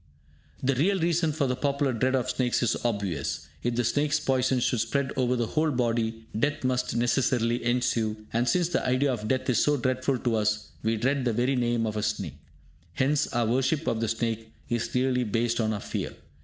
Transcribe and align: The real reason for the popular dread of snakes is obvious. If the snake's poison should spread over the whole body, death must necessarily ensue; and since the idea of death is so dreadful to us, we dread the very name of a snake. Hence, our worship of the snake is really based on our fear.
The 0.63 0.73
real 0.73 0.99
reason 0.99 1.31
for 1.31 1.45
the 1.45 1.55
popular 1.55 1.93
dread 1.93 2.15
of 2.15 2.27
snakes 2.27 2.63
is 2.63 2.75
obvious. 2.83 3.47
If 3.61 3.75
the 3.75 3.83
snake's 3.83 4.19
poison 4.19 4.59
should 4.59 4.79
spread 4.79 5.11
over 5.15 5.35
the 5.35 5.45
whole 5.45 5.69
body, 5.69 6.25
death 6.35 6.63
must 6.63 6.95
necessarily 6.95 7.63
ensue; 7.63 8.25
and 8.33 8.49
since 8.49 8.69
the 8.69 8.83
idea 8.83 9.13
of 9.13 9.27
death 9.27 9.47
is 9.47 9.63
so 9.63 9.77
dreadful 9.77 10.17
to 10.17 10.37
us, 10.37 10.69
we 10.81 10.97
dread 10.97 11.23
the 11.23 11.33
very 11.33 11.55
name 11.55 11.85
of 11.85 11.97
a 11.97 12.01
snake. 12.01 12.39
Hence, 12.93 13.27
our 13.31 13.45
worship 13.45 13.85
of 13.85 14.01
the 14.01 14.07
snake 14.07 14.51
is 14.69 14.89
really 14.95 15.23
based 15.23 15.59
on 15.59 15.71
our 15.71 15.79
fear. 15.79 16.15